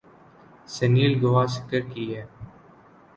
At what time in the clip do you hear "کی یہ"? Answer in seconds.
1.91-2.23